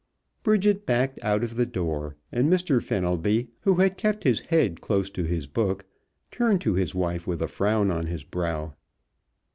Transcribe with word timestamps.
Bridget 0.41 0.87
backed 0.87 1.19
out 1.23 1.43
of 1.43 1.53
the 1.57 1.65
door, 1.67 2.15
and 2.31 2.51
Mr. 2.51 2.81
Fenelby, 2.81 3.49
who 3.59 3.75
had 3.75 3.99
kept 3.99 4.23
his 4.23 4.39
head 4.39 4.81
close 4.81 5.11
to 5.11 5.25
his 5.25 5.45
book, 5.45 5.85
turned 6.31 6.61
to 6.61 6.73
his 6.73 6.95
wife 6.95 7.27
with 7.27 7.39
a 7.39 7.47
frown 7.47 7.91
on 7.91 8.07
his 8.07 8.23
brow. 8.23 8.73